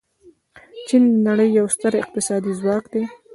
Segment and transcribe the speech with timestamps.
[0.87, 3.03] چین د نړۍ یو ستر اقتصادي ځواک دی.